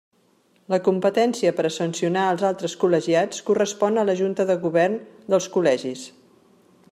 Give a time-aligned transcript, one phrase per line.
[0.73, 4.97] La competència per a sancionar als altres col·legiats correspon a la Junta de Govern
[5.35, 6.09] dels col·legis.